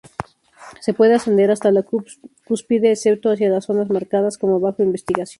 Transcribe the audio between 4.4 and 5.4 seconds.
"bajo investigación".